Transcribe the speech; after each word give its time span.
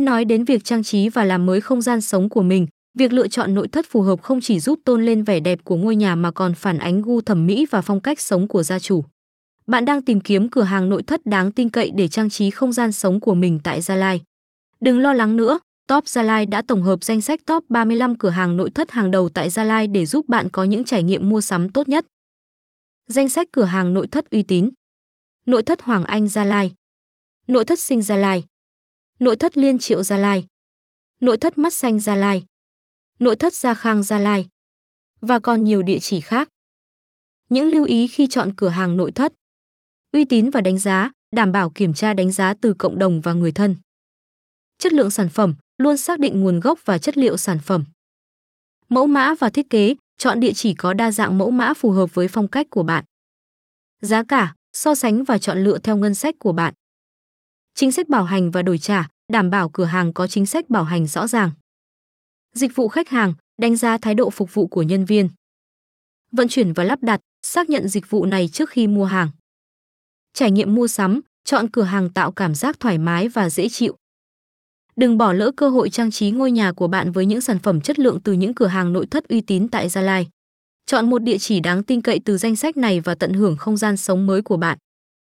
Khi 0.00 0.04
nói 0.04 0.24
đến 0.24 0.44
việc 0.44 0.64
trang 0.64 0.82
trí 0.82 1.08
và 1.08 1.24
làm 1.24 1.46
mới 1.46 1.60
không 1.60 1.82
gian 1.82 2.00
sống 2.00 2.28
của 2.28 2.42
mình, 2.42 2.66
việc 2.98 3.12
lựa 3.12 3.28
chọn 3.28 3.54
nội 3.54 3.68
thất 3.68 3.86
phù 3.90 4.02
hợp 4.02 4.22
không 4.22 4.40
chỉ 4.40 4.60
giúp 4.60 4.78
tôn 4.84 5.06
lên 5.06 5.22
vẻ 5.22 5.40
đẹp 5.40 5.58
của 5.64 5.76
ngôi 5.76 5.96
nhà 5.96 6.14
mà 6.14 6.30
còn 6.30 6.54
phản 6.54 6.78
ánh 6.78 7.02
gu 7.02 7.20
thẩm 7.20 7.46
mỹ 7.46 7.66
và 7.70 7.80
phong 7.80 8.00
cách 8.00 8.20
sống 8.20 8.48
của 8.48 8.62
gia 8.62 8.78
chủ. 8.78 9.04
Bạn 9.66 9.84
đang 9.84 10.02
tìm 10.02 10.20
kiếm 10.20 10.48
cửa 10.48 10.62
hàng 10.62 10.88
nội 10.88 11.02
thất 11.02 11.26
đáng 11.26 11.52
tin 11.52 11.68
cậy 11.68 11.90
để 11.90 12.08
trang 12.08 12.30
trí 12.30 12.50
không 12.50 12.72
gian 12.72 12.92
sống 12.92 13.20
của 13.20 13.34
mình 13.34 13.60
tại 13.64 13.80
Gia 13.80 13.94
Lai. 13.94 14.22
Đừng 14.80 14.98
lo 14.98 15.12
lắng 15.12 15.36
nữa, 15.36 15.58
Top 15.88 16.08
Gia 16.08 16.22
Lai 16.22 16.46
đã 16.46 16.62
tổng 16.62 16.82
hợp 16.82 17.04
danh 17.04 17.20
sách 17.20 17.40
top 17.46 17.64
35 17.68 18.18
cửa 18.18 18.30
hàng 18.30 18.56
nội 18.56 18.70
thất 18.70 18.90
hàng 18.90 19.10
đầu 19.10 19.28
tại 19.28 19.50
Gia 19.50 19.64
Lai 19.64 19.86
để 19.86 20.06
giúp 20.06 20.28
bạn 20.28 20.48
có 20.48 20.64
những 20.64 20.84
trải 20.84 21.02
nghiệm 21.02 21.28
mua 21.28 21.40
sắm 21.40 21.68
tốt 21.68 21.88
nhất. 21.88 22.06
Danh 23.06 23.28
sách 23.28 23.48
cửa 23.52 23.64
hàng 23.64 23.94
nội 23.94 24.06
thất 24.06 24.30
uy 24.30 24.42
tín. 24.42 24.70
Nội 25.46 25.62
thất 25.62 25.82
Hoàng 25.82 26.04
Anh 26.04 26.28
Gia 26.28 26.44
Lai. 26.44 26.72
Nội 27.46 27.64
thất 27.64 27.78
Sinh 27.78 28.02
Gia 28.02 28.16
Lai. 28.16 28.44
Nội 29.20 29.36
thất 29.36 29.58
Liên 29.58 29.78
Triệu 29.78 30.02
Gia 30.02 30.16
Lai. 30.16 30.46
Nội 31.20 31.36
thất 31.38 31.58
Mắt 31.58 31.74
Xanh 31.74 32.00
Gia 32.00 32.14
Lai. 32.16 32.44
Nội 33.18 33.36
thất 33.36 33.54
Gia 33.54 33.74
Khang 33.74 34.02
Gia 34.02 34.18
Lai. 34.18 34.48
Và 35.20 35.38
còn 35.38 35.64
nhiều 35.64 35.82
địa 35.82 35.98
chỉ 35.98 36.20
khác. 36.20 36.48
Những 37.48 37.68
lưu 37.68 37.84
ý 37.84 38.06
khi 38.06 38.26
chọn 38.26 38.52
cửa 38.56 38.68
hàng 38.68 38.96
nội 38.96 39.12
thất. 39.12 39.32
Uy 40.12 40.24
tín 40.24 40.50
và 40.50 40.60
đánh 40.60 40.78
giá, 40.78 41.10
đảm 41.36 41.52
bảo 41.52 41.70
kiểm 41.70 41.94
tra 41.94 42.14
đánh 42.14 42.32
giá 42.32 42.54
từ 42.60 42.74
cộng 42.74 42.98
đồng 42.98 43.20
và 43.20 43.32
người 43.32 43.52
thân. 43.52 43.76
Chất 44.78 44.92
lượng 44.92 45.10
sản 45.10 45.28
phẩm, 45.28 45.54
luôn 45.78 45.96
xác 45.96 46.18
định 46.18 46.40
nguồn 46.40 46.60
gốc 46.60 46.78
và 46.84 46.98
chất 46.98 47.18
liệu 47.18 47.36
sản 47.36 47.58
phẩm. 47.64 47.84
Mẫu 48.88 49.06
mã 49.06 49.34
và 49.38 49.50
thiết 49.50 49.70
kế, 49.70 49.94
chọn 50.18 50.40
địa 50.40 50.52
chỉ 50.54 50.74
có 50.74 50.94
đa 50.94 51.10
dạng 51.10 51.38
mẫu 51.38 51.50
mã 51.50 51.74
phù 51.74 51.90
hợp 51.90 52.14
với 52.14 52.28
phong 52.28 52.48
cách 52.48 52.66
của 52.70 52.82
bạn. 52.82 53.04
Giá 54.00 54.24
cả, 54.24 54.54
so 54.72 54.94
sánh 54.94 55.24
và 55.24 55.38
chọn 55.38 55.64
lựa 55.64 55.78
theo 55.78 55.96
ngân 55.96 56.14
sách 56.14 56.34
của 56.38 56.52
bạn. 56.52 56.74
Chính 57.80 57.92
sách 57.92 58.08
bảo 58.08 58.24
hành 58.24 58.50
và 58.50 58.62
đổi 58.62 58.78
trả, 58.78 59.08
đảm 59.32 59.50
bảo 59.50 59.68
cửa 59.68 59.84
hàng 59.84 60.12
có 60.12 60.26
chính 60.26 60.46
sách 60.46 60.70
bảo 60.70 60.84
hành 60.84 61.06
rõ 61.06 61.26
ràng. 61.26 61.50
Dịch 62.54 62.76
vụ 62.76 62.88
khách 62.88 63.08
hàng, 63.08 63.34
đánh 63.58 63.76
giá 63.76 63.98
thái 63.98 64.14
độ 64.14 64.30
phục 64.30 64.54
vụ 64.54 64.66
của 64.66 64.82
nhân 64.82 65.04
viên. 65.04 65.28
Vận 66.32 66.48
chuyển 66.48 66.72
và 66.72 66.84
lắp 66.84 67.02
đặt, 67.02 67.20
xác 67.42 67.70
nhận 67.70 67.88
dịch 67.88 68.10
vụ 68.10 68.26
này 68.26 68.48
trước 68.48 68.70
khi 68.70 68.86
mua 68.86 69.04
hàng. 69.04 69.28
Trải 70.34 70.50
nghiệm 70.50 70.74
mua 70.74 70.88
sắm, 70.88 71.20
chọn 71.44 71.68
cửa 71.70 71.82
hàng 71.82 72.10
tạo 72.10 72.32
cảm 72.32 72.54
giác 72.54 72.80
thoải 72.80 72.98
mái 72.98 73.28
và 73.28 73.50
dễ 73.50 73.68
chịu. 73.68 73.96
Đừng 74.96 75.18
bỏ 75.18 75.32
lỡ 75.32 75.50
cơ 75.56 75.68
hội 75.68 75.90
trang 75.90 76.10
trí 76.10 76.30
ngôi 76.30 76.50
nhà 76.50 76.72
của 76.72 76.88
bạn 76.88 77.12
với 77.12 77.26
những 77.26 77.40
sản 77.40 77.58
phẩm 77.58 77.80
chất 77.80 77.98
lượng 77.98 78.20
từ 78.24 78.32
những 78.32 78.54
cửa 78.54 78.66
hàng 78.66 78.92
nội 78.92 79.06
thất 79.06 79.28
uy 79.28 79.40
tín 79.40 79.68
tại 79.68 79.88
Gia 79.88 80.00
Lai. 80.00 80.28
Chọn 80.86 81.10
một 81.10 81.22
địa 81.22 81.38
chỉ 81.38 81.60
đáng 81.60 81.82
tin 81.82 82.02
cậy 82.02 82.20
từ 82.24 82.38
danh 82.38 82.56
sách 82.56 82.76
này 82.76 83.00
và 83.00 83.14
tận 83.14 83.32
hưởng 83.32 83.56
không 83.56 83.76
gian 83.76 83.96
sống 83.96 84.26
mới 84.26 84.42
của 84.42 84.56
bạn. 84.56 84.78